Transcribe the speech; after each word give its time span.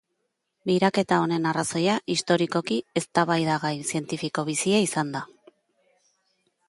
Biraketa 0.69 1.19
honen 1.25 1.45
arrazoia, 1.49 1.97
historikoki, 2.13 2.77
eztabaidagai 3.03 3.73
zientifiko 3.93 4.47
bizia 4.51 4.81
izan 4.89 5.13
da. 5.19 5.23